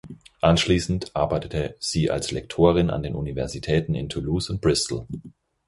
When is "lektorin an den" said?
2.31-3.13